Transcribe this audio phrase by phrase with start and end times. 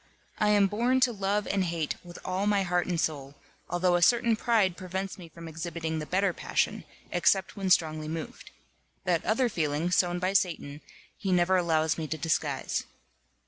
[0.39, 3.35] I am born to love and hate with all my heart and soul,
[3.69, 8.49] although a certain pride prevents me from exhibiting the better passion, except when strongly moved.
[9.05, 10.81] That other feeling, sown by Satan,
[11.19, 12.83] he never allows me to disguise.